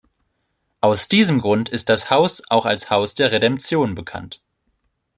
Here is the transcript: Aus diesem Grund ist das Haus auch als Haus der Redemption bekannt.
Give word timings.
Aus 0.79 1.09
diesem 1.09 1.37
Grund 1.37 1.69
ist 1.69 1.87
das 1.89 2.09
Haus 2.09 2.41
auch 2.49 2.65
als 2.65 2.89
Haus 2.89 3.13
der 3.13 3.31
Redemption 3.31 3.93
bekannt. 3.93 4.41